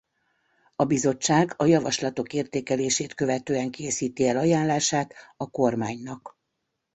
[0.75, 6.37] A bizottság a javaslatok értékelését követően készíti el ajánlását a kormánynak.